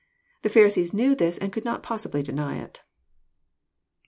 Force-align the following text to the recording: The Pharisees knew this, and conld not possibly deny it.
The 0.41 0.49
Pharisees 0.49 0.93
knew 0.95 1.13
this, 1.13 1.37
and 1.37 1.53
conld 1.53 1.63
not 1.63 1.83
possibly 1.83 2.23
deny 2.23 2.57
it. 2.57 2.81